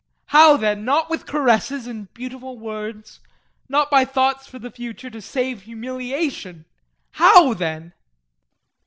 JEAN. 0.01 0.07
How 0.29 0.57
then? 0.57 0.83
Not 0.83 1.11
with 1.11 1.27
caresses 1.27 1.85
and 1.85 2.11
beautiful 2.15 2.57
words? 2.57 3.19
Not 3.69 3.91
by 3.91 4.03
thoughts 4.03 4.47
for 4.47 4.57
the 4.57 4.71
future, 4.71 5.11
to 5.11 5.21
save 5.21 5.61
humiliation? 5.61 6.65
How 7.11 7.53
then? 7.53 7.93